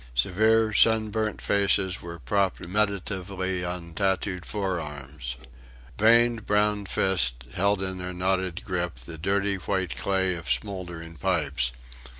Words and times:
Severe, 0.15 0.73
sunburnt 0.73 1.43
faces 1.43 2.01
were 2.01 2.17
propped 2.17 2.67
meditatively 2.67 3.63
on 3.63 3.93
tattooed 3.93 4.47
forearms. 4.47 5.35
Veined, 5.99 6.47
brown 6.47 6.87
fists 6.87 7.35
held 7.53 7.83
in 7.83 7.99
their 7.99 8.11
knotted 8.11 8.65
grip 8.65 8.95
the 8.95 9.19
dirty 9.19 9.57
white 9.57 9.95
clay 9.95 10.33
of 10.33 10.49
smouldering 10.49 11.17
pipes. 11.17 11.71